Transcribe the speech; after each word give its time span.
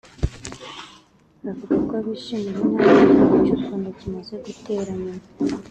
avuga 1.49 1.75
ko 1.89 1.95
bishimira 2.05 2.57
intambwe 2.65 3.03
igihugu 3.07 3.35
cy’u 3.45 3.59
Rwanda 3.61 3.89
kimaze 3.99 4.33
gutera 4.45 4.91
nyuma 5.03 5.23